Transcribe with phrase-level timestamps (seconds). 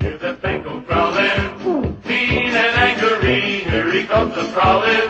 [0.00, 3.40] Hear the Bengal growling, mean and angry.
[3.64, 5.08] Here he comes a prowling,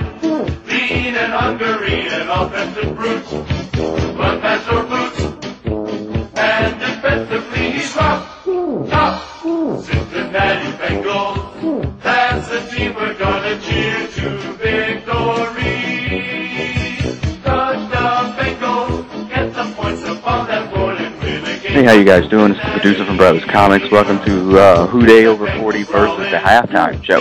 [0.67, 3.27] lean and hungry, an offensive brute.
[4.17, 5.21] One pass or boots,
[6.37, 8.45] and defensively he's rough,
[8.89, 9.43] tough.
[9.85, 13.86] Cincinnati Bengals, that's the team we're gonna cheer
[21.87, 22.51] how you guys doing?
[22.51, 23.89] It's the producer from Brothers Comics.
[23.93, 27.21] Welcome to uh, Who Dey Over 40 versus the halftime show.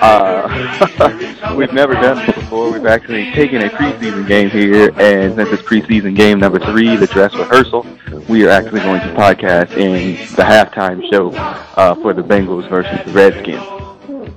[0.00, 2.72] Uh, we've never done this before.
[2.72, 7.06] We've actually taken a preseason game here, and since it's preseason game number three, the
[7.06, 7.86] dress rehearsal,
[8.28, 11.30] we are actually going to podcast in the halftime show
[11.76, 13.62] uh, for the Bengals versus the Redskins.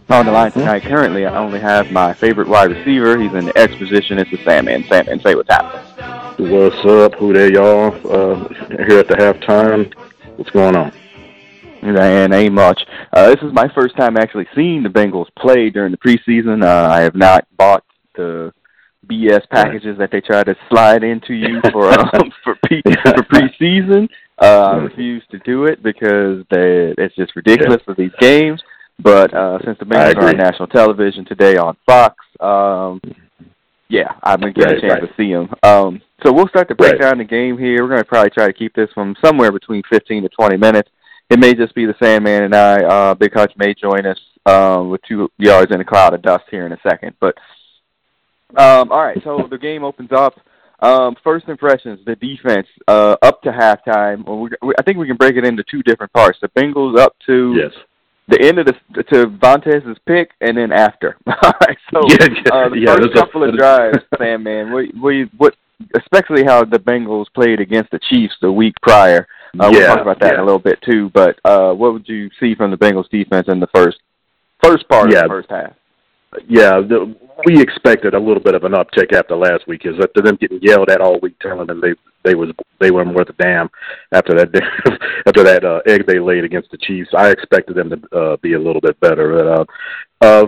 [0.10, 3.20] On the line tonight, currently, I only have my favorite wide receiver.
[3.20, 4.20] He's in the X position.
[4.20, 4.84] It's the Sandman.
[4.84, 5.95] Sandman, say what's happening.
[6.38, 7.16] What's up?
[7.16, 7.94] Who they y'all?
[8.06, 9.94] Uh, here at the halftime.
[10.36, 10.92] What's going on?
[11.82, 12.82] And ain't much.
[13.14, 16.62] Uh, this is my first time actually seeing the Bengals play during the preseason.
[16.62, 18.54] Uh, I have not bought the
[19.08, 24.10] BS packages that they try to slide into you for um, for, pre- for preseason.
[24.38, 28.62] Uh, I refuse to do it because they, it's just ridiculous for these games.
[29.00, 33.00] But uh, since the Bengals are on national television today on Fox, um,
[33.90, 35.10] yeah, I've been getting Right, a chance right.
[35.10, 35.54] to see them.
[35.64, 37.02] Um, so we'll start to break Right.
[37.02, 37.84] down the game here.
[37.84, 40.90] We're going to probably try to keep this from somewhere between 15 to 20 minutes.
[41.30, 42.84] It may just be the Sandman and I.
[42.84, 46.44] Uh, Big Hutch may join us um, with two yards in a cloud of dust
[46.52, 47.16] here in a second.
[47.20, 47.36] But
[48.56, 50.40] um, all right, so the game opens up.
[50.82, 54.26] Um, first impressions, the defense uh, up to halftime.
[54.26, 56.38] Well, we, we, I think we can break it into two different parts.
[56.42, 57.72] The Bengals up to Yes.
[58.28, 61.16] The end of the to Vontaze's pick, and then after.
[61.28, 64.42] All right, so Yeah, yeah, uh, the yeah, first there's a- couple of drives, Sam,
[64.50, 65.56] man, we we what,
[65.96, 69.28] especially how the Bengals played against the Chiefs the week prior.
[69.60, 71.10] Uh, we'll talk about that in a little bit too.
[71.14, 73.98] But uh, what would you see from the Bengals defense in the first
[74.64, 75.20] first part Yeah.
[75.20, 75.74] of the first half?
[76.48, 80.22] Yeah, the, we expected a little bit of an uptick after last week, because after
[80.22, 81.94] them getting yelled at all week, telling them they
[82.24, 82.50] they was
[82.80, 83.70] they weren't worth a damn
[84.12, 84.50] after that
[85.28, 87.10] after that uh, egg they laid against the Chiefs.
[87.16, 89.66] I expected them to uh, be a little bit better.
[90.20, 90.46] But, uh, uh,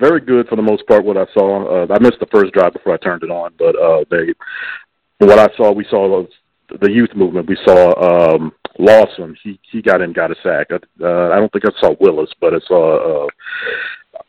[0.00, 1.04] very good for the most part.
[1.04, 3.76] What I saw, uh, I missed the first drive before I turned it on, but
[3.78, 4.32] uh, they
[5.18, 6.24] what I saw, we saw
[6.80, 7.48] the youth movement.
[7.48, 9.36] We saw um, Lawson.
[9.42, 10.68] He he got in, got a sack.
[10.72, 13.26] Uh, I don't think I saw Willis, but I saw.
[13.26, 13.28] Uh,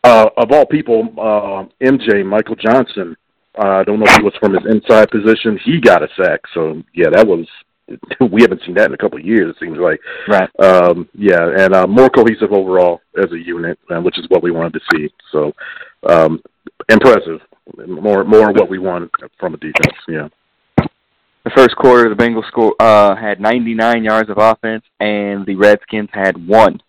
[0.03, 3.15] uh, of all people, uh, MJ Michael Johnson.
[3.57, 5.59] Uh, I don't know if he was from his inside position.
[5.63, 6.41] He got a sack.
[6.53, 7.45] So yeah, that was.
[8.31, 9.53] We haven't seen that in a couple of years.
[9.53, 9.99] It seems like.
[10.25, 10.49] Right.
[10.63, 14.51] Um, yeah, and uh, more cohesive overall as a unit, uh, which is what we
[14.51, 15.09] wanted to see.
[15.33, 15.51] So
[16.07, 16.41] um,
[16.87, 17.41] impressive.
[17.87, 19.97] More more what we want from a defense.
[20.07, 20.29] Yeah.
[21.43, 26.09] The first quarter, the Bengals score uh, had 99 yards of offense, and the Redskins
[26.13, 26.79] had one.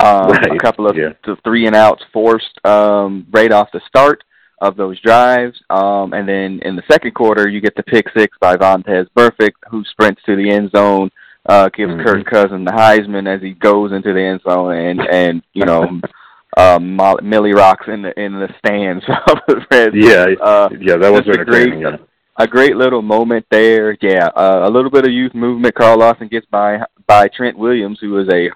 [0.00, 1.10] Um, A couple of yeah.
[1.24, 4.22] th- three and outs forced um, right off the start
[4.60, 8.36] of those drives, um, and then in the second quarter, you get the pick six
[8.40, 11.10] by Vontaze Burfict, who sprints to the end zone,
[11.46, 12.04] uh, gives Mhm.
[12.04, 16.00] Kirk Cousins the Heisman as he goes into the end zone, and and you know.
[16.58, 19.94] Um, Millie rocks in the in the stands of the Reds.
[19.94, 20.26] Yeah.
[20.40, 21.96] Uh, yeah, that was a great- yeah.
[22.38, 23.94] a great little moment there.
[24.00, 25.74] Yeah, uh, a little bit of youth movement.
[25.74, 28.48] Carl Lawson gets by by Trent Williams, who is a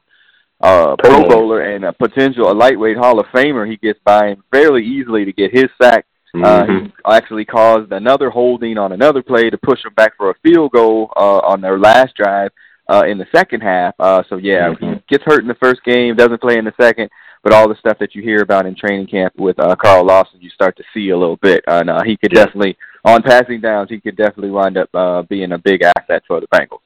[0.61, 1.63] uh, Pro Bowler.
[1.63, 3.69] And a potential a lightweight Hall of Famer.
[3.69, 6.07] He gets by him fairly easily to get his sack.
[6.35, 6.85] Uh, Mhm.
[6.87, 10.71] he actually caused another holding on another play to push him back for a field
[10.73, 12.51] goal uh, on their last drive
[12.89, 13.95] uh, in the second half.
[13.99, 14.95] Uh, so yeah, Mhm.
[14.95, 17.11] he gets hurt in the first game, doesn't play in the second.
[17.43, 20.41] But all the stuff that you hear about in training camp with uh, Carl Lawson,
[20.43, 22.45] you start to see a little bit, and uh, he could Yeah.
[22.45, 26.39] definitely on passing downs, he could definitely wind up uh, being a big asset for
[26.41, 26.81] the Bengals.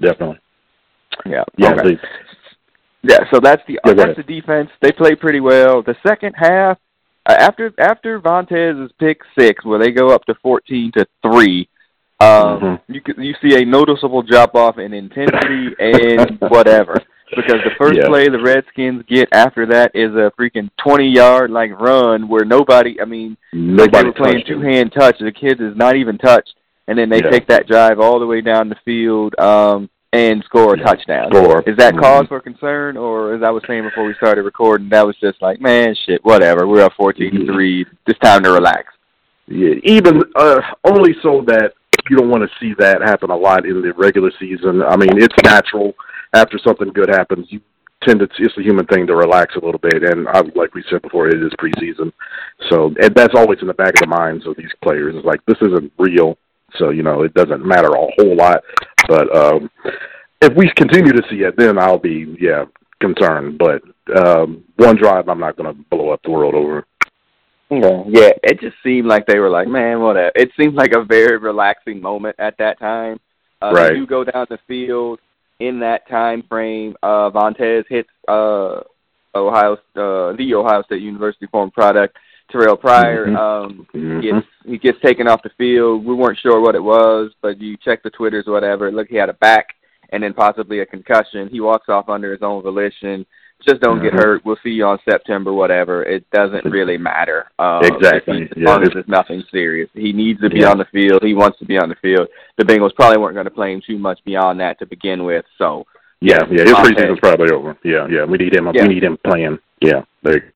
[0.00, 0.38] Definitely.
[1.24, 1.72] Yeah, Yeah.
[1.74, 1.98] Okay.
[3.08, 4.70] Yeah, so that's the Yeah, that's the defense.
[4.80, 5.82] They play pretty well.
[5.82, 6.78] The second half,
[7.28, 11.68] uh, after after Vontaze's pick six, where they go up to fourteen to three,
[12.20, 12.80] um, Mhm.
[12.88, 16.96] you you see a noticeable drop off in intensity and whatever.
[17.34, 18.06] Because the first Yeah.
[18.06, 23.00] play the Redskins get after that is a freaking twenty yard like run where nobody.
[23.00, 25.18] I mean, like they Nobody were playing two hand touch.
[25.18, 26.54] The kids is not even touched,
[26.88, 27.30] and then they Yeah.
[27.30, 31.30] take that drive all the way down the field um, and score a touchdown.
[31.30, 31.62] Score.
[31.66, 35.06] Is that cause for concern, or as I was saying before we started recording, that
[35.06, 36.66] was just like, man, shit, whatever.
[36.66, 37.84] We're up fourteen to three.
[38.06, 38.94] It's time to relax.
[39.46, 41.72] Yeah, even uh, only so that
[42.08, 44.82] you don't want to see that happen a lot in the regular season.
[44.82, 45.92] I mean, it's natural
[46.32, 47.46] after something good happens.
[47.50, 47.60] You
[48.02, 50.84] tend to it's a human thing to relax a little bit, and I, like we
[50.90, 52.12] said before, it is preseason,
[52.70, 55.14] so and that's always in the back of the minds of these players.
[55.16, 56.38] It's like this isn't real,
[56.78, 58.62] so you know it doesn't matter a whole lot.
[59.08, 59.70] But um,
[60.40, 62.64] if we continue to see it, then I'll be yeah
[63.00, 63.58] concerned.
[63.58, 63.82] But
[64.16, 66.86] um, one drive, I'm not going to blow up the world over.
[67.70, 68.30] Yeah, yeah.
[68.42, 70.32] It just seemed like they were like, man, whatever.
[70.36, 73.18] It seemed like a very relaxing moment at that time.
[73.60, 73.96] Uh, right.
[73.96, 75.18] You go down the field
[75.58, 76.94] in that time frame.
[77.02, 78.80] Uh, Vontaze hits uh,
[79.34, 82.16] Ohio, uh, the Ohio State University former product.
[82.50, 83.36] Terrell Pryor mm-hmm.
[83.36, 84.20] um, mm-hmm.
[84.20, 86.04] gets he gets taken off the field.
[86.04, 88.90] We weren't sure what it was, but you check the twitters or whatever.
[88.90, 89.68] Look, he had a back
[90.10, 91.48] and then possibly a concussion.
[91.48, 93.26] He walks off under his own volition.
[93.66, 94.04] Just don't mm-hmm.
[94.04, 94.44] get hurt.
[94.44, 96.02] We'll see you on September, whatever.
[96.02, 97.50] It doesn't really matter.
[97.58, 98.42] Um, exactly.
[98.42, 99.88] As long as it's nothing serious.
[99.94, 100.70] He needs to be yeah.
[100.70, 101.22] on the field.
[101.22, 102.28] He wants to be on the field.
[102.58, 105.44] The Bengals probably weren't going to play him too much beyond that to begin with.
[105.56, 105.84] So
[106.20, 107.76] yeah, yeah, his preseason's probably over.
[107.82, 108.24] Yeah, yeah.
[108.24, 108.68] We need him.
[108.74, 108.82] Yeah.
[108.82, 109.58] We need him playing.
[109.80, 110.52] Yeah, there.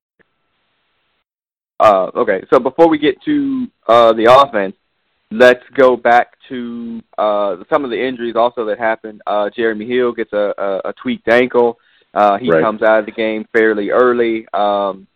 [1.81, 4.77] Uh, okay, so before we get to uh, the offense,
[5.31, 9.23] let's go back to uh, some of the injuries also that happened.
[9.27, 11.79] Uh, Jeremy Hill gets a, a, a tweaked ankle.
[12.13, 12.63] Uh, he Right.
[12.63, 14.47] comes out of the game fairly early.
[14.53, 15.07] Um,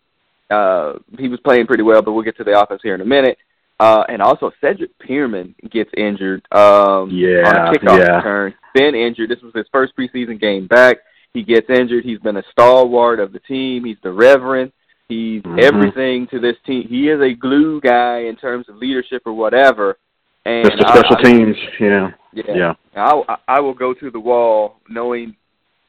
[0.49, 3.05] uh, he was playing pretty well, but we'll get to the offense here in a
[3.05, 3.37] minute.
[3.79, 8.15] Uh, and also Cedric Peerman gets injured um, Yeah, on a kickoff yeah.
[8.17, 8.53] return.
[8.73, 9.29] Been injured.
[9.29, 10.97] This was his first preseason game back.
[11.33, 12.05] He gets injured.
[12.05, 13.83] He's been a stalwart of the team.
[13.83, 14.71] He's the reverend.
[15.07, 15.61] He's Mhm.
[15.61, 16.87] everything to this team.
[16.87, 19.97] He is a glue guy in terms of leadership or whatever.
[20.45, 21.57] And Just the special I- teams.
[21.79, 22.43] Yeah, yeah.
[22.55, 22.73] yeah.
[22.95, 25.35] I, I- I will go to the wall knowing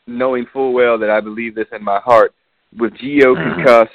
[0.09, 2.33] knowing full well that I believe this in my heart.
[2.79, 3.55] With Gio Mhm.
[3.55, 3.93] concussed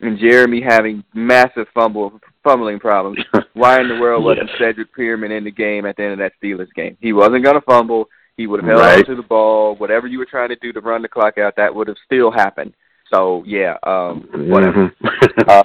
[0.00, 3.18] and Jeremy having massive fumble fumbling problems,
[3.54, 4.58] why in the world wasn't Yes.
[4.58, 6.96] Cedric Peerman in the game at the end of that Steelers game?
[7.00, 8.08] He wasn't going to fumble.
[8.36, 8.98] He would have held Right.
[8.98, 9.76] on to the ball.
[9.76, 12.30] Whatever you were trying to do to run the clock out, that would have still
[12.32, 12.72] happened.
[13.12, 14.92] So yeah, um, whatever.
[15.02, 15.48] Mhm.
[15.48, 15.62] Uh,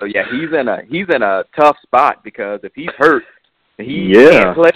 [0.00, 3.22] So yeah, he's in a he's in a tough spot because if he's hurt,
[3.78, 4.30] he Yeah.
[4.44, 4.70] can't play.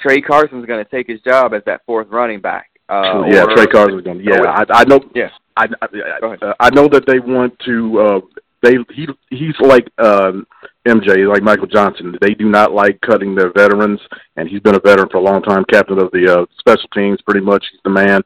[0.00, 2.70] Tra Carson's going to take his job as that fourth running back.
[2.88, 4.18] Uh, yeah, or- Tra Carson's going.
[4.18, 5.00] to Yeah, I, I know.
[5.14, 5.30] Yeah.
[5.56, 5.86] I I,
[6.26, 6.42] ahead.
[6.42, 8.00] uh, I know that they want to.
[8.00, 8.20] uh
[8.62, 10.46] They he he's like um,
[10.88, 12.16] MJ, like Michael Johnson.
[12.20, 14.00] They do not like cutting their veterans,
[14.36, 17.20] and he's been a veteran for a long time, captain of the uh, special teams.
[17.22, 18.22] Pretty much, he's the man.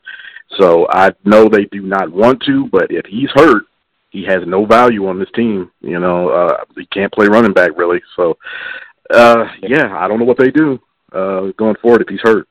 [0.58, 3.64] So I know they do not want to, but if he's hurt,
[4.11, 5.70] he has no value on this team.
[5.81, 8.00] You know, uh, he can't play running back really.
[8.17, 8.37] So,
[9.14, 10.81] uh, yeah, I don't know what they do
[11.12, 12.49] uh, going forward if he's hurt.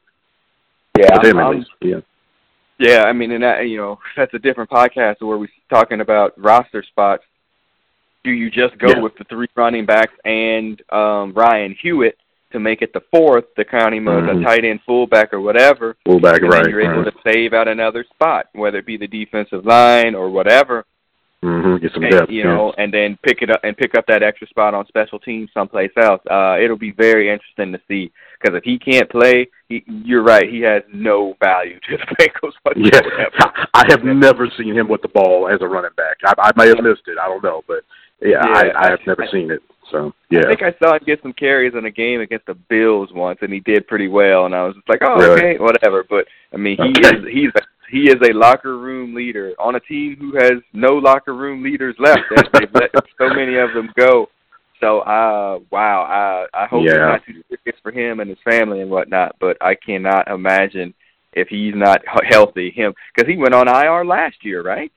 [0.97, 1.69] yeah, With him, at least.
[1.81, 1.99] Yeah.
[2.77, 3.03] yeah.
[3.03, 6.83] I mean, and that you know that's a different podcast where we're talking about roster
[6.83, 7.23] spots.
[8.23, 8.99] Do you just go Yeah.
[8.99, 12.17] with the three running backs and um, Ryan Hewitt
[12.51, 14.41] to make it the fourth, the count him as Mhm.
[14.41, 15.95] a tight end fullback or whatever?
[16.05, 16.63] Fullback, and right?
[16.63, 17.13] then you're able right.
[17.13, 20.85] to save out another spot, whether it be the defensive line or whatever.
[21.41, 22.31] hmm Get some and, depth.
[22.31, 25.19] you know, and then pick it up and pick up that extra spot on special
[25.19, 26.21] teams someplace else.
[26.29, 28.11] Uh, it'll be very interesting to see
[28.41, 32.51] because if he can't play, he, you're right, he has no value to the Bengals
[32.75, 33.45] Yeah.
[33.73, 36.17] I have never seen him with the ball as a running back.
[36.25, 37.17] I, I may have missed it.
[37.17, 37.85] I don't know, but
[38.21, 39.61] yeah, Yeah, I, I have I- never seen it.
[39.91, 43.09] So I think I saw him get some carries in a game against the Bills
[43.13, 44.45] once, and he did pretty well.
[44.45, 45.41] And I was just like, oh, Really?
[45.41, 46.05] okay, whatever.
[46.09, 47.17] But I mean, he Okay.
[47.17, 50.93] is he's a, he is a locker room leader on a team who has no
[50.93, 52.21] locker room leaders left.
[52.53, 54.29] They've let so many of them go.
[54.79, 58.81] So, uh, wow, I I hope it's not too serious for him and his family
[58.81, 59.35] and whatnot.
[59.39, 60.93] But I cannot imagine
[61.33, 64.91] if he's not he- healthy, him because he went on IR last year, right?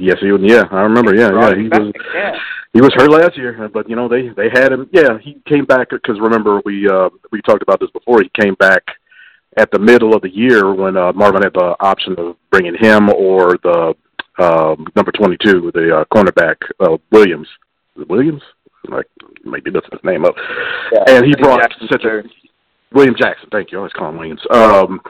[0.00, 0.40] Yes, he was.
[0.42, 1.14] Yeah, I remember.
[1.14, 1.92] Yeah, yeah, he was.
[2.14, 2.36] Yeah.
[2.72, 4.88] He was hurt last year, but you know they they had him.
[4.92, 8.22] Yeah, he came back because remember we uh we talked about this before.
[8.22, 8.82] He came back
[9.56, 13.10] at the middle of the year when uh, Marvin had the option of bringing him
[13.10, 13.94] or the
[14.38, 17.48] um, number twenty two, the uh, cornerback uh, Williams.
[18.08, 18.42] Williams,
[18.88, 19.06] like
[19.44, 20.34] maybe that's his name up.
[21.08, 22.22] and he brought Jackson's such a.
[22.92, 23.48] William Jackson.
[23.52, 23.78] Thank you.
[23.78, 24.42] I always call him Williams.
[24.50, 25.00] Um,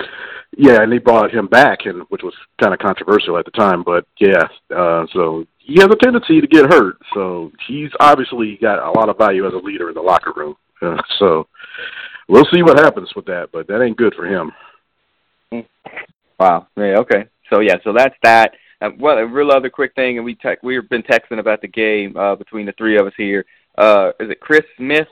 [0.57, 3.83] yeah, and they brought him back, and which was kind of controversial at the time.
[3.83, 6.97] But yeah, uh, so he has a tendency to get hurt.
[7.15, 10.57] So he's obviously got a lot of value as a leader in the locker room.
[10.83, 11.47] Uh, so
[12.29, 14.53] we'll see what happens with that, but that ain't good for him.
[16.39, 16.67] Wow.
[16.77, 16.99] Yeah.
[16.99, 17.27] Okay.
[17.51, 17.77] So yeah.
[17.85, 18.55] So that's that.
[18.83, 21.69] Uh, well, a real other quick thing, and we te- we've been texting about the
[21.69, 23.45] game uh, between the three of us here.
[23.77, 25.09] Uh, is it Chris Smith,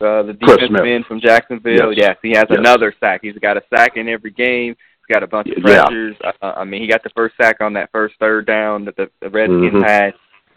[0.00, 1.92] uh, the defensive end from Jacksonville?
[1.92, 1.98] Yes.
[2.08, 2.58] Yes, he has Yes.
[2.58, 3.20] another sack.
[3.22, 4.76] He's got a sack in every game.
[4.76, 5.82] He's got a bunch of Yeah.
[5.84, 6.16] pressures.
[6.22, 9.10] Uh, I mean, he got the first sack on that first third down that the,
[9.20, 9.86] the Redskins Mhm.
[9.88, 10.14] had.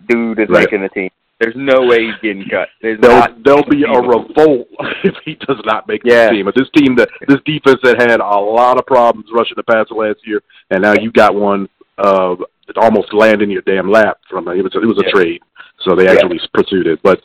[0.08, 0.62] Dude is Right.
[0.66, 1.10] making the team.
[1.40, 2.70] There's no way he's getting cut.
[2.84, 3.44] There's There'll, not.
[3.44, 4.68] there'll be a revolt
[5.04, 6.28] if he does not make Yeah.
[6.28, 6.46] this team.
[6.46, 9.96] But this team that this defense that had a lot of problems rushing the passer
[9.96, 11.68] last year, and now you got one
[11.98, 12.36] uh,
[12.68, 15.12] that almost landed in your damn lap from it was a, it was a Yeah.
[15.14, 15.42] trade,
[15.82, 16.12] so they Yeah.
[16.14, 17.00] actually pursued it.
[17.04, 17.22] But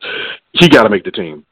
[0.52, 1.44] he got to make the team.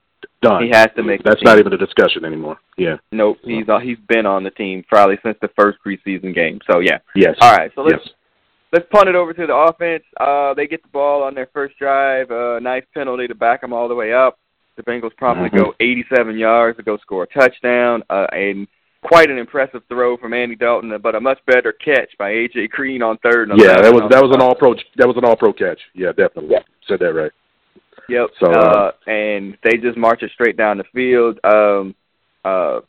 [0.44, 0.62] Done.
[0.62, 2.58] He has to make That's not even a discussion anymore.
[2.76, 2.96] Yeah.
[3.12, 6.60] Nope, he's uh, he's been on the team probably since the first preseason game.
[6.70, 6.98] So yeah.
[7.16, 7.34] Yes.
[7.40, 8.14] All right, so let's Yes.
[8.72, 10.04] let's punt it over to the offense.
[10.20, 12.30] Uh, they get the ball on their first drive.
[12.30, 14.38] Uh, nice penalty to back them all the way up.
[14.76, 15.62] The Bengals promptly Mhm.
[15.64, 18.02] go 87 yards to go score a touchdown.
[18.10, 18.66] Uh, and
[19.04, 23.02] quite an impressive throw from Andy Dalton, but a much better catch by AJ Green
[23.02, 23.50] on third.
[23.50, 25.78] And Yeah, that was that was an all pro that was an all pro catch.
[25.94, 26.52] Yeah, definitely.
[26.52, 26.62] Yeah.
[26.88, 27.30] Said that right.
[28.08, 28.26] Yep.
[28.40, 31.38] So, uh, uh, and they just march it straight down the field.
[31.44, 31.94] Um,
[32.44, 32.80] uh,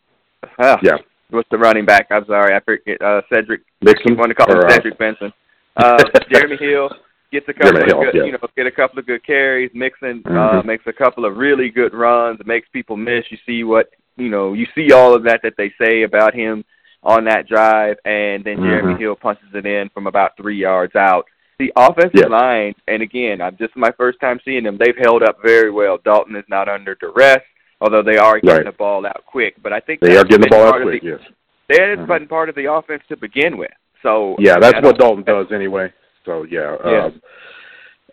[0.59, 0.97] ah, Yeah.
[1.31, 2.07] What's the running back?
[2.11, 3.01] I'm sorry, I forget.
[3.01, 3.61] Uh, Cedric.
[3.81, 4.15] Nixon.
[4.15, 5.33] Want to call him or, uh, Cedric Benson.
[5.75, 5.97] Uh,
[6.31, 6.89] Jeremy Hill
[7.31, 8.23] gets a couple Jeremy of Hill, good, yeah.
[8.25, 9.71] you know, get a couple of good carries.
[9.73, 10.29] Mixon uh,
[10.61, 10.65] Mhm.
[10.65, 12.39] makes a couple of really good runs.
[12.45, 13.25] Makes people miss.
[13.31, 14.53] You see what you know.
[14.53, 16.63] You see all of that that they say about him
[17.03, 18.99] on that drive, and then Jeremy Mhm.
[18.99, 21.25] Hill punches it in from about three yards out.
[21.57, 22.27] The offensive Yeah.
[22.27, 24.77] line, and again, I'm just my first time seeing them.
[24.77, 25.97] They've held up very well.
[26.03, 27.41] Dalton is not under duress,
[27.79, 28.65] although they are getting Right.
[28.65, 29.55] the ball out quick.
[29.63, 31.01] But I think They are getting the ball out quick.
[31.01, 31.19] the- Yes.
[31.69, 32.07] That is Mhm.
[32.07, 33.71] been part of the offense to begin with.
[34.03, 35.91] So Yeah, that's what Dalton does anyway.
[36.25, 36.75] So yeah.
[36.85, 37.05] Yeah.
[37.05, 37.21] Um,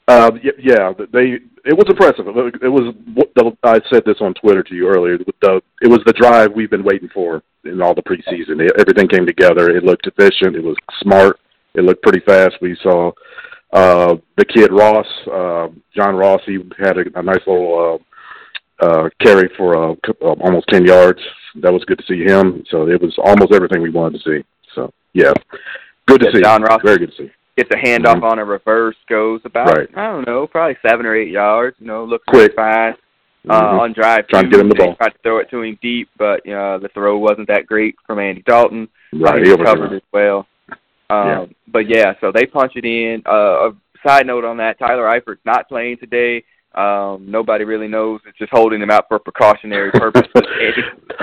[0.08, 2.26] uh, yeah, they it was impressive.
[2.26, 5.18] It was- it was what the, I said this on Twitter to you earlier.
[5.18, 8.60] The, it was the drive we've been waiting for in all the preseason.
[8.60, 9.70] It, everything came together.
[9.70, 10.56] It looked efficient.
[10.56, 11.38] It was smart.
[11.74, 12.56] It looked pretty fast.
[12.60, 13.12] We saw
[13.72, 16.40] uh, the kid Ross, uh, John Ross.
[16.46, 18.00] He had a, a nice little
[18.80, 21.20] uh, uh, carry for uh, uh, almost ten yards.
[21.62, 22.64] That was good to see him.
[22.70, 24.44] So it was almost everything we wanted to see.
[24.74, 25.32] So yeah,
[26.06, 26.42] good to Yeah, see.
[26.42, 27.30] John Ross Very good to see.
[27.56, 28.30] gets a handoff Mhm.
[28.30, 29.88] on a reverse, goes about Right.
[29.96, 31.76] I don't know, probably seven or eight yards.
[31.80, 32.54] You know, looks Quick.
[32.54, 32.98] fast.
[33.48, 33.80] Uh, Mhm.
[33.80, 34.94] on drive Trying to get him the ball.
[34.94, 37.96] Tried to throw it to him deep, but you know the throw wasn't that great
[38.06, 38.88] from Andy Dalton.
[39.12, 40.46] Right, he he recovered as well.
[41.12, 41.46] Um, Yeah.
[41.68, 43.22] But yeah, so they punch it in.
[43.26, 43.72] Uh, a
[44.06, 46.44] side note on that: Tyler Eifert's not playing today.
[46.74, 48.20] Um, nobody really knows.
[48.26, 50.30] It's just holding him out for precautionary purposes.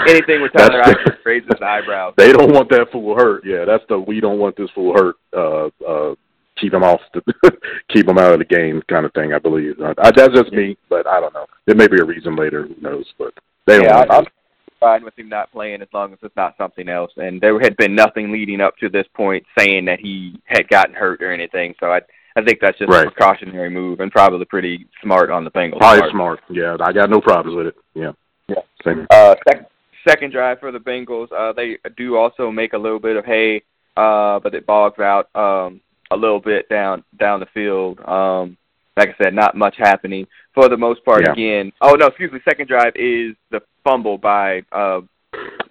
[0.08, 2.14] Anything with Tyler That's- Eifert raises eyebrows.
[2.18, 3.44] They don't want that fool hurt.
[3.46, 5.16] Yeah, that's the we don't want this fool hurt.
[5.36, 6.16] Uh, uh,
[6.60, 7.22] keep him off the
[7.94, 9.34] keep him out of the game kind of thing.
[9.34, 11.46] I believe uh, I, that's just me, but I don't know.
[11.66, 12.68] There may be a reason later.
[12.68, 13.06] Who knows?
[13.18, 13.34] But
[13.66, 13.86] they don't.
[13.86, 14.32] yeah, I'm him.
[14.80, 17.12] Fine with him not playing as long as it's not something else.
[17.18, 20.94] And there had been nothing leading up to this point saying that he had gotten
[20.96, 21.76] hurt or anything.
[21.80, 22.02] So I
[22.36, 23.08] I think that's just Right.
[23.08, 25.80] a precautionary move and probably pretty smart on the Bengals.
[25.80, 26.12] Probably part.
[26.12, 26.40] smart.
[26.50, 27.76] Yeah, I got no problems with it.
[27.96, 28.12] Yeah.
[28.48, 28.62] Yeah.
[28.86, 29.08] Same.
[29.10, 29.70] Uh, sec-
[30.08, 31.32] second drive for the Bengals.
[31.32, 33.64] Uh, they do also make a little bit of hay,
[33.98, 35.82] uh, but it bogs out um,
[36.12, 38.00] a little bit down down the field.
[38.08, 38.58] Um,
[39.00, 41.24] like I said, not much happening for the most part.
[41.26, 41.32] Yeah.
[41.32, 42.40] Again, oh no, excuse me.
[42.48, 45.02] Second drive is the fumble by uh,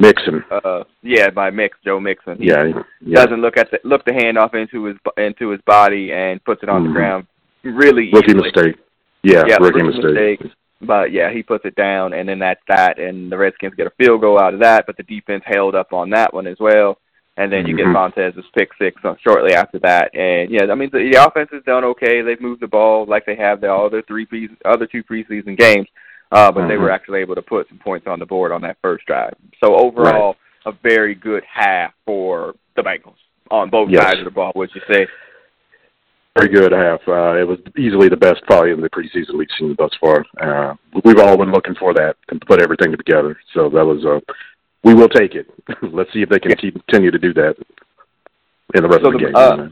[0.01, 0.43] Mixon.
[0.51, 2.39] uh, yeah, by Mix Joe Mixon.
[2.39, 2.73] He Yeah.
[3.01, 3.25] Yeah.
[3.25, 6.69] doesn't look at the look the handoff into his into his body and puts it
[6.69, 6.95] on the Mhm.
[6.95, 7.27] ground
[7.65, 8.51] really Rookie easily.
[8.55, 8.77] mistake.
[9.23, 9.45] Yeah.
[9.47, 10.41] Yeah, rookie rookie mistake.
[10.41, 10.53] mistake.
[10.81, 13.01] But yeah, he puts it down, and then that's that.
[13.01, 15.93] And the Redskins get a field goal out of that, but the defense held up
[15.93, 16.99] on that one as well.
[17.39, 17.95] And then you get Mhm.
[17.95, 20.13] Vontaze's pick six shortly after that.
[20.13, 22.21] And yeah, I mean the, the offense has done okay.
[22.21, 25.87] They've moved the ball like they have the other three pre- other two preseason games,
[26.33, 26.81] uh, but they Mhm.
[26.81, 29.35] were actually able to put some points on the board on that first drive.
[29.63, 34.03] So overall, a very good half for the Bengals on both Yes.
[34.03, 34.53] sides of the ball.
[34.57, 35.07] Would you say?
[36.37, 37.01] Very good half.
[37.09, 40.25] Uh, it was easily the best probably in the preseason we've seen thus far.
[40.41, 43.39] Uh, we've all been looking for that to put everything together.
[43.55, 44.21] So that was uh,
[44.85, 45.47] we will take it.
[45.83, 47.55] Let's see if they can keep, continue to do that
[48.75, 49.35] in the rest So of the, the- game.
[49.37, 49.69] uh,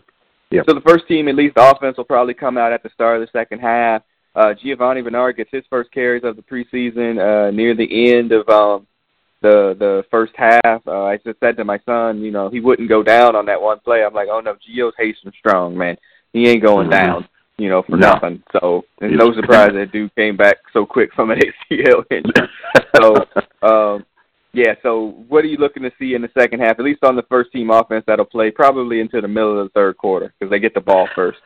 [0.50, 0.62] Yeah.
[0.68, 3.20] So the first team, at least the offense, will probably come out at the start
[3.20, 4.02] of the second half.
[4.34, 8.46] Uh, Giovani Bernard gets his first carries of the preseason uh, near the end of
[8.50, 8.86] um,
[9.40, 10.82] the the first half.
[10.86, 13.60] Uh, I just said to my son, you know, he wouldn't go down on that
[13.60, 14.04] one play.
[14.04, 15.96] I'm like, oh no, Gio's Hastings strong, man.
[16.34, 16.90] He ain't going Mhm.
[16.90, 18.12] down, you know, for No.
[18.12, 18.42] nothing.
[18.52, 22.48] So it's no surprise that dude came back so quick from an ACL injury.
[22.96, 23.14] so
[23.66, 24.04] um,
[24.56, 26.78] yeah, so what are you looking to see in the second half?
[26.78, 29.72] At least on the first team offense that'll play probably into the middle of the
[29.74, 31.38] third quarter because they get the ball first.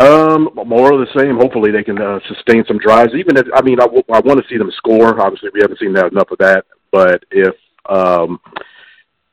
[0.00, 1.36] Um, more of the same.
[1.36, 3.14] Hopefully, they can uh, sustain some drives.
[3.14, 5.20] Even if I mean, I, w- I want to see them score.
[5.20, 6.64] Obviously, we haven't seen that enough of that.
[6.90, 7.54] But if
[7.88, 8.40] um,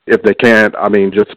[0.06, 1.34] if they can't, I mean, just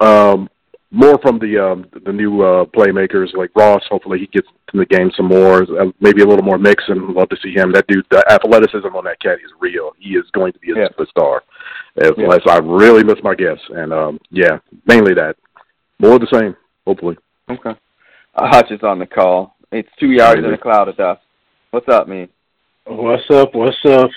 [0.00, 0.50] um,
[0.94, 3.82] more from the um, the new uh, playmakers like Ross.
[3.90, 5.62] Hopefully, he gets in the game some more.
[5.62, 7.12] Uh, maybe a little more Mixon.
[7.12, 7.72] Love to see him.
[7.72, 9.90] That dude, the athleticism on that cat is real.
[9.98, 10.88] He is going to be a Yeah.
[10.88, 11.40] superstar.
[11.96, 12.24] If, Yeah.
[12.24, 13.58] Unless I really miss my guess.
[13.70, 15.36] And um, yeah, mainly that.
[15.98, 16.56] More of the same.
[16.86, 17.16] Hopefully.
[17.50, 17.70] Okay.
[18.36, 19.56] Uh, Hutch is on the call.
[19.72, 20.54] It's two yards in Crazy.
[20.54, 21.20] a cloud of dust.
[21.70, 22.28] What's up, man?
[22.86, 23.54] What's up?
[23.54, 24.10] What's up?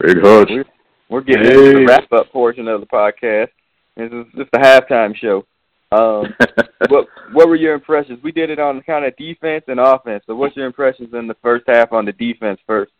[0.00, 0.48] Big Hutch.
[0.50, 0.64] We're,
[1.08, 1.52] we're getting Hey.
[1.68, 3.48] into the wrap up portion of the podcast.
[3.96, 5.44] This is just a halftime show.
[5.90, 6.34] Um,
[6.88, 8.22] what what were your impressions?
[8.22, 10.24] We did it on kind of defense and offense.
[10.26, 12.92] So what's your impressions in the first half on the defense first?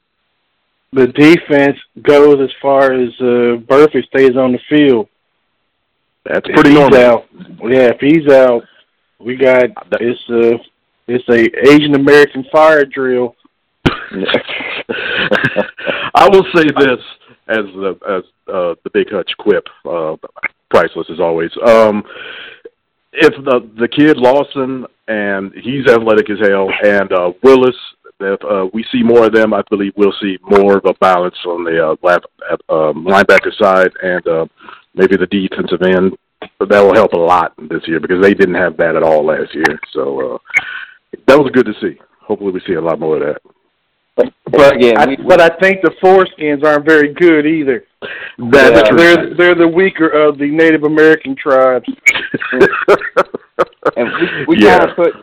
[0.92, 5.09] The defense goes as far as uh, Burford stays on the field.
[6.25, 6.99] That's If pretty he's normal.
[6.99, 7.25] Out,
[7.64, 8.62] yeah, if he's out,
[9.21, 9.64] We got
[10.00, 10.59] it's a
[11.09, 13.35] it's a Asian American fire drill.
[16.14, 17.00] I will say this
[17.49, 20.16] as the as uh, the big Hutch quip, uh,
[20.71, 21.50] priceless as always.
[21.66, 22.02] Um,
[23.12, 27.76] if the the kid Lawson and he's athletic as hell, and uh, Willis,
[28.20, 31.36] if uh, we see more of them, I believe we'll see more of a balance
[31.46, 34.46] on the uh, left, uh, linebacker side and uh,
[34.94, 36.16] maybe the defensive end.
[36.58, 39.24] But that will help a lot this year because they didn't have that at all
[39.24, 39.78] last year.
[39.92, 40.38] So uh,
[41.26, 41.98] that was good to see.
[42.20, 44.30] Hopefully, we see a lot more of that.
[44.50, 47.84] But again, I, we, but I think the foreskins aren't very good either.
[48.00, 48.96] That's Yeah.
[48.96, 51.88] They're they're the weaker of the Native American tribes.
[53.96, 54.08] and
[54.48, 54.78] we, we Yeah.
[54.78, 55.14] kind of put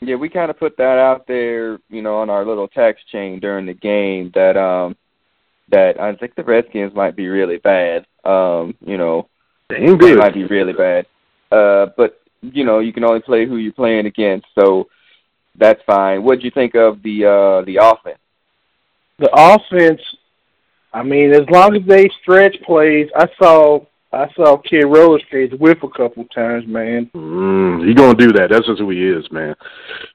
[0.00, 3.38] yeah we kind of put that out there you know on our little text chain
[3.40, 4.96] during the game that um
[5.70, 9.28] that I think the Redskins might be really bad um you know
[9.68, 10.18] Dang they good.
[10.18, 11.06] might be really bad
[11.52, 14.88] uh but you know you can only play who you're playing against so
[15.56, 18.18] that's fine what would you think of the uh the offense
[19.18, 20.00] The offense,
[20.92, 25.52] I mean, as long as they stretch plays, I saw I saw Kid Roller Skates
[25.60, 27.10] whiff a couple times, man.
[27.14, 28.48] Mm, he gonna do that.
[28.50, 29.54] That's just who he is, man.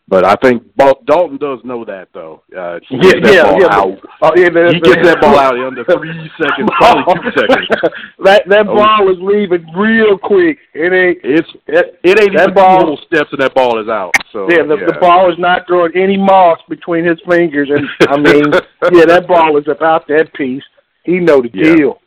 [0.08, 0.64] But I think
[1.06, 2.42] Dalton does know that, though.
[2.58, 3.68] Uh, he Yeah, gets that yeah, ball yeah.
[3.70, 4.00] out.
[4.24, 6.10] Oh yeah, He gets that ball out in under three
[6.42, 7.68] seconds, probably two seconds.
[8.26, 8.76] that that Oh.
[8.76, 10.58] ball is leaving real quick.
[10.74, 11.20] It ain't.
[11.24, 14.14] It's It, it ain't That even ball- little steps, and that ball is out.
[14.32, 18.18] So yeah, the, the ball is not throwing any moss between his fingers, and I
[18.18, 18.52] mean,
[18.92, 20.64] yeah, that ball is about that piece.
[21.04, 21.76] He know the Yeah.
[21.76, 22.00] deal.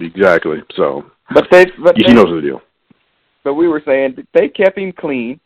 [0.00, 0.58] Exactly.
[0.76, 2.62] So but they but he they, knows the deal.
[3.44, 5.38] but we were saying they kept him clean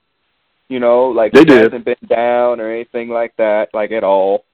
[0.69, 1.63] you know like They he did.
[1.65, 4.45] hasn't been down or anything like that like at all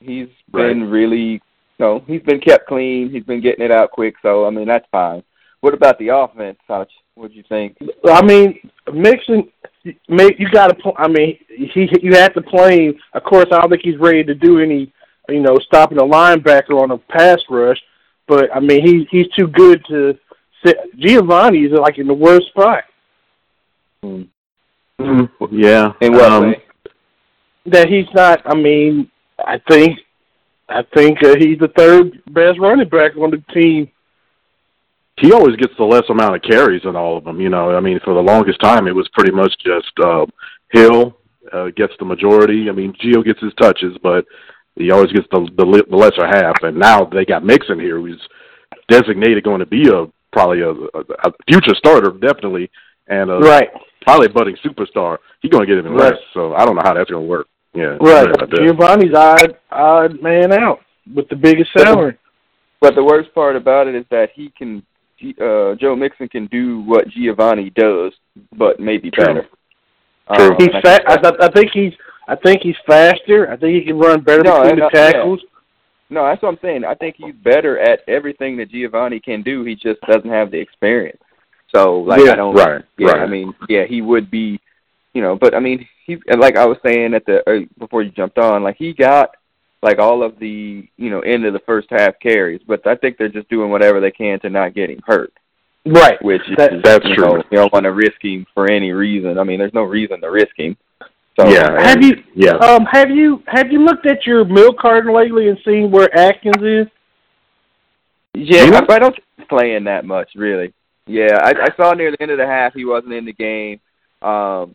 [0.00, 0.68] he's Right.
[0.68, 1.40] been really you
[1.78, 4.86] know he's been kept clean he's been getting it out quick so i mean that's
[4.90, 5.22] fine
[5.60, 6.92] what about the offense Hutch?
[7.14, 7.76] what do you think
[8.10, 8.58] I mean,
[8.92, 9.48] Mixon,
[10.08, 10.74] make you got to.
[10.74, 12.94] Pl- I mean, he you have to play him.
[13.14, 14.92] Of course, I don't think he's ready to do any,
[15.28, 17.78] you know, stopping a linebacker on a pass rush.
[18.26, 20.18] But I mean, he he's too good to.
[20.64, 20.78] Sit.
[20.98, 22.84] Giovani is like in the worst spot.
[24.02, 24.28] Mm,
[25.50, 25.92] yeah.
[26.00, 26.62] in what um, way
[27.66, 28.40] That he's not.
[28.46, 29.98] I mean, I think,
[30.68, 33.90] I think uh, he's the third best running back on the team.
[35.20, 37.40] he always gets the less amount of carries in all of them.
[37.40, 40.26] You know, I mean, for the longest time, it was pretty much just uh,
[40.70, 41.16] Hill
[41.52, 42.68] uh, gets the majority.
[42.68, 44.24] I mean, Gio gets his touches, but
[44.76, 46.56] he always gets the the, li- the lesser half.
[46.62, 48.20] And now they got Mixon here, who's
[48.88, 52.70] designated going to be a probably a, a, a future starter, definitely,
[53.08, 53.68] and a, Right,
[54.02, 55.18] probably a budding superstar.
[55.40, 56.12] He's going to get even Right.
[56.12, 56.20] less.
[56.32, 57.46] So I don't know how that's going to work.
[57.74, 58.24] Yeah, right.
[58.24, 58.60] sorry about that.
[58.60, 60.80] Giovani's odd, odd man out
[61.14, 62.16] with the biggest salary.
[62.80, 64.82] but the worst part about it is that he can
[65.40, 68.12] uh joe mixon can do what giovani does
[68.56, 69.24] but maybe True.
[69.24, 69.48] better
[70.34, 70.50] True.
[70.50, 71.92] Um, He's and I fa- I, I think he's.
[72.26, 73.50] I think he's faster.
[73.50, 75.40] I think he can run better No, between the tackles.
[76.10, 76.84] No, that's what I'm saying.
[76.84, 79.64] I think he's better at everything that Giovani can do.
[79.64, 81.20] He just doesn't have the experience.
[81.74, 82.54] So, like, Yeah, I don't.
[82.54, 83.22] right, Yeah, right.
[83.22, 84.60] I mean, yeah, he would be,
[85.12, 85.34] you know.
[85.36, 88.38] But I mean, he and like I was saying at the uh, before you jumped
[88.38, 89.30] on, like he got
[89.82, 93.16] like all of the you know end of the first half carries, but I think
[93.18, 95.32] they're just doing whatever they can to not get him hurt.
[95.86, 96.22] Right.
[96.22, 97.24] Which That- is, that's you true.
[97.24, 99.38] Know, you don't want to risk him for any reason.
[99.38, 100.76] I mean, there's no reason to risk him.
[101.38, 102.52] So, yeah, Have and- you Yeah.
[102.56, 106.62] um have you have you looked at your milk carton lately and seen where Atkins
[106.62, 106.86] is?
[108.34, 108.86] Yeah, You know?
[108.88, 110.72] I, I don't think he's playing that much, really.
[111.06, 113.78] Yeah, I, I saw near the end of the half he wasn't in the game,
[114.22, 114.74] um,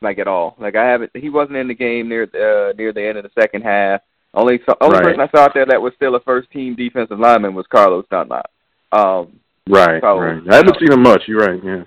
[0.00, 0.56] like at all.
[0.58, 3.24] Like I haven't, he wasn't in the game near the uh, near the end of
[3.24, 4.00] the second half.
[4.34, 5.04] Only so, only Right.
[5.04, 8.06] person I saw out there that was still a first team defensive lineman was Carlos
[8.10, 8.50] Dunlap.
[8.92, 10.42] Um, Right, So, right.
[10.50, 11.22] I haven't seen him much.
[11.28, 11.60] You're right.
[11.62, 11.82] Yeah.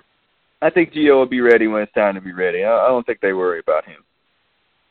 [0.62, 2.64] I think Gio will be ready when it's time to be ready.
[2.64, 4.02] I, I don't think they worry about him.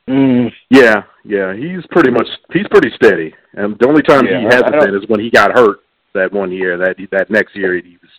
[0.08, 0.52] Mm.
[0.70, 1.56] Yeah, yeah.
[1.56, 3.34] He's pretty much he's pretty steady.
[3.54, 5.80] And the only time Yeah, he hasn't been is when he got hurt
[6.14, 6.78] that one year.
[6.78, 8.12] That that next year he was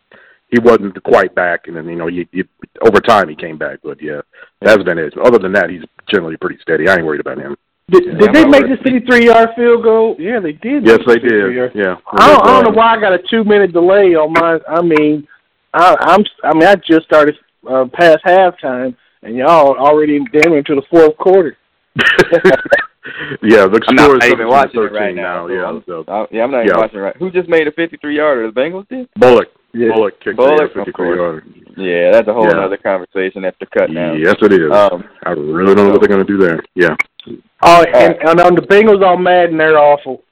[0.50, 2.42] he wasn't quite back, and then you know he, he
[2.82, 3.78] over time he came back.
[3.85, 4.20] But yeah,
[4.61, 5.14] that's been it.
[5.24, 5.82] Other than that, he's
[6.12, 6.88] generally pretty steady.
[6.88, 7.56] I ain't worried about him.
[7.88, 8.80] Did, Yeah, did they make worried.
[8.80, 10.16] the fifty-three yard field goal?
[10.18, 10.85] Yeah, they did.
[10.85, 11.72] Yes, they the 53 yard.
[11.72, 11.85] did.
[11.85, 11.94] Yeah.
[12.18, 14.59] I don't, I don't know why I got a two-minute delay on my.
[14.68, 15.28] I mean,
[15.74, 16.24] I, I'm.
[16.44, 17.37] I mean, I just started
[17.68, 21.57] uh, past halftime, and y'all already damn into the fourth quarter.
[23.42, 25.46] yeah, the I'm score not is even 17 watching it 13 right now.
[25.46, 26.81] Yeah, so Uh, yeah, I'm not even Yeah.
[26.81, 27.16] watching it right.
[27.16, 28.50] Who just made a 53 yarder?
[28.50, 29.09] The Bengals did.
[29.16, 29.92] Bullock, Yeah.
[29.94, 31.16] Bullock kicked Bullock, the of 53 course.
[31.16, 31.44] yarder.
[31.76, 32.64] Yeah, that's a whole Yeah.
[32.64, 34.14] other conversation after cut now.
[34.14, 34.70] Yes, it is.
[34.72, 36.61] Um, I really don't know what they're going to do there.
[36.74, 36.94] Yeah,
[37.62, 40.22] Oh, and, and on the Bengals all mad and they're awful.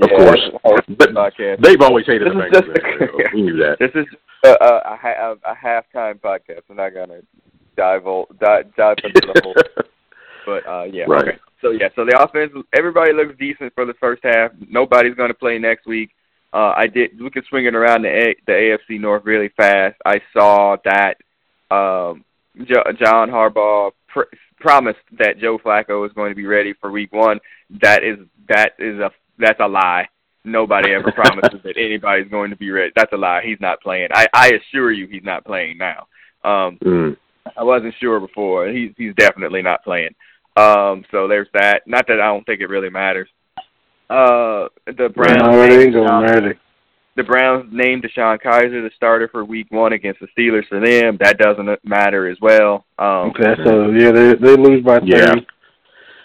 [0.00, 0.40] Of yeah, course.
[0.64, 1.62] whole But podcast.
[1.62, 2.74] they've always hated This the Bengals.
[2.74, 3.76] just a- we knew that.
[3.78, 4.06] This is
[4.44, 6.62] a, a, a, a halftime podcast.
[6.68, 7.20] We're not gonna
[7.76, 8.04] dive
[8.40, 9.54] dive, dive into the whole.
[10.46, 11.28] But uh, yeah, Right.
[11.28, 11.38] okay.
[11.60, 14.50] So yeah, so the offense, everybody looks decent for the first half.
[14.70, 16.08] Nobody's going to play next week.
[16.54, 17.20] Uh, I did.
[17.20, 18.52] We can swing it around the A, the
[18.88, 19.96] AFC North really fast.
[20.06, 21.16] I saw that
[21.70, 22.24] um,
[22.64, 24.22] jo- John Harbaugh pr-
[24.58, 27.40] promised that Joe Flacco is going to be ready for Week One.
[27.82, 28.16] That is
[28.48, 30.08] that is a that's a lie.
[30.44, 32.92] Nobody ever promises that anybody's going to be ready.
[32.96, 33.42] That's a lie.
[33.44, 34.08] He's not playing.
[34.12, 36.06] I, I assure you, he's not playing now.
[36.44, 37.16] Um, Mm.
[37.56, 38.68] I wasn't sure before.
[38.68, 40.14] He's he's definitely not playing.
[40.56, 41.82] Um, so there's that.
[41.86, 43.28] Not that I don't think it really matters.
[44.10, 45.38] Uh, the Browns.
[45.42, 46.54] No, it named ain't gonna DeShone- matter.
[47.16, 50.66] The Browns named DeShone Kizer the starter for Week One against the Steelers.
[50.68, 52.84] For them, that doesn't matter as well.
[52.98, 55.26] Um, Okay, so yeah, they they lose by Yeah.
[55.26, 55.46] thirty.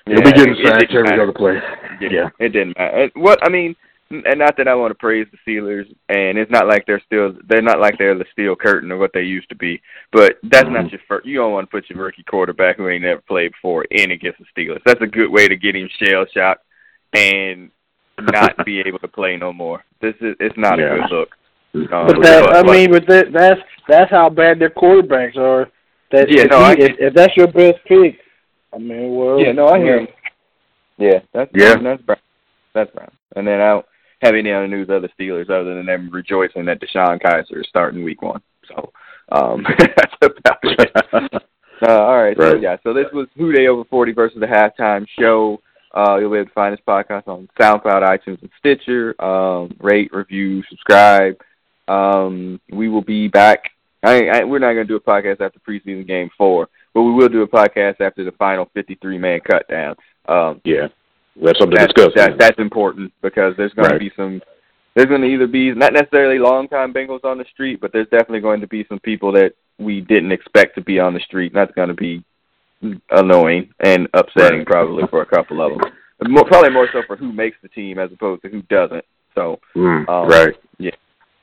[0.08, 1.60] He'll be getting it- it sacked every other play.
[2.02, 2.30] Yeah, Yeah.
[2.40, 3.10] it didn't matter.
[3.16, 3.76] What I mean,
[4.12, 7.36] and not that I want to praise the Steelers, and it's not like they're still
[7.48, 9.82] they're not like they're the steel curtain of what they used to be.
[10.12, 10.74] But that's Mhm.
[10.74, 11.26] not your first.
[11.26, 14.40] You don't want to put your rookie quarterback who ain't never played before in against
[14.40, 14.82] the Steelers.
[14.86, 16.64] That's a good way to get him shell shocked
[17.14, 17.72] and
[18.20, 19.84] not be able to play no more.
[20.00, 20.86] This is it's not Yeah.
[20.94, 21.36] a good look.
[21.76, 25.70] Um, But that I mean, but that that's that's how bad their quarterbacks are.
[26.12, 28.20] That Yeah, if, no, he- I if, if that's your best pick,
[28.72, 30.08] I mean, well, Yeah, no, I hear you.
[30.98, 31.76] Yeah, that's Yeah.
[31.82, 32.20] that's Brown.
[32.74, 33.12] That's Brown.
[33.36, 33.86] And then I don't
[34.22, 37.68] have any other news of the Steelers other than them rejoicing that DeShone Kizer is
[37.68, 38.42] starting week one.
[38.68, 38.92] So
[39.32, 41.44] um that's about it.
[41.82, 45.06] Uh, all right, so yeah, so this was Who Dey Over 40 versus the Halftime
[45.20, 45.60] Show.
[45.94, 49.22] Uh, you'll be able to find this podcast on SoundCloud, iTunes, and Stitcher.
[49.24, 51.36] Um, rate, review, subscribe.
[51.88, 53.70] Um, we will be back.
[54.02, 57.12] I, I, we're not going to do a podcast after preseason game four, but we
[57.12, 59.96] will do a podcast after the final 53 man cut down.
[60.28, 60.88] Um, yeah.
[61.42, 62.14] That's something to that's, discuss.
[62.16, 63.94] that, that's important because there's going Right.
[63.94, 64.42] to be some.
[64.96, 68.42] There's going to either be not necessarily longtime Bengals on the street, but there's definitely
[68.42, 71.52] going to be some people that we didn't expect to be on the street.
[71.52, 72.24] And that's going to be
[73.10, 74.68] annoying and upsetting Right.
[74.68, 75.92] probably for a couple of them.
[76.30, 79.04] More, probably more so for who makes the team as opposed to who doesn't.
[79.36, 80.54] So Mm, Um, right.
[80.78, 80.92] Yeah,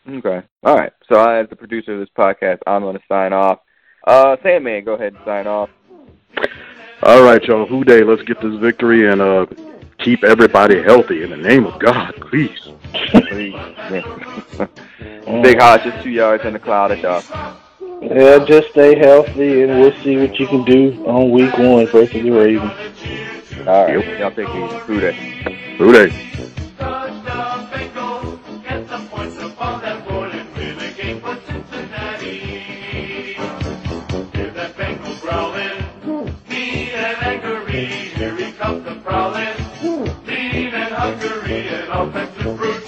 [0.09, 0.93] okay, all right.
[1.11, 3.59] So I, as the producer of this podcast, I'm going to sign off.
[4.07, 5.71] Uh, Sandman, go ahead and sign off.
[7.03, 7.67] All right, y'all.
[7.67, 8.03] Who day?
[8.05, 9.47] Let's get this victory and uh
[9.99, 12.59] keep everybody healthy in the name of God, please.
[13.29, 13.55] Please.
[15.43, 17.27] Big Hutch, just two yards in the cloud of dust.
[18.01, 22.13] yeah, just stay healthy, and we'll see what you can do on week one versus
[22.23, 22.73] the Ravens.
[23.67, 24.19] All right, Yep.
[24.19, 24.79] y'all take it easy.
[24.87, 25.77] Who day?
[25.79, 26.30] Who day?
[41.90, 42.80] Hungry, an offensive